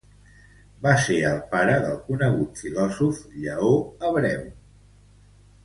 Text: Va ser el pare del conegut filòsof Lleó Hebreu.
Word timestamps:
Va 0.85 0.93
ser 1.07 1.17
el 1.31 1.37
pare 1.51 1.75
del 1.83 1.99
conegut 2.07 2.63
filòsof 2.63 3.21
Lleó 3.45 3.71
Hebreu. 4.11 4.43